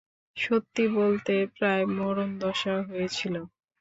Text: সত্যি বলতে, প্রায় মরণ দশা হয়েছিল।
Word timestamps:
সত্যি 0.37 0.83
বলতে, 0.97 1.35
প্রায় 1.55 1.85
মরণ 1.97 2.29
দশা 2.43 2.75
হয়েছিল। 2.87 3.35